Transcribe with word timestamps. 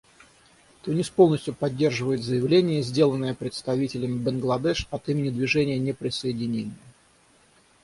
Тунис 0.81 1.11
полностью 1.11 1.53
поддерживает 1.53 2.23
заявление, 2.23 2.81
сделанное 2.81 3.35
представителем 3.35 4.23
Бангладеш 4.23 4.87
от 4.89 5.07
имени 5.09 5.29
Движения 5.29 5.77
неприсоединения. 5.77 6.73